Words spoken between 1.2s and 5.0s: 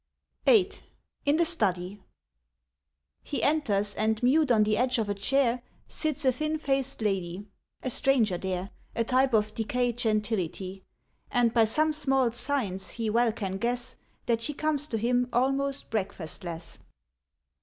IN THE STUDY HE enters, and mute on the edge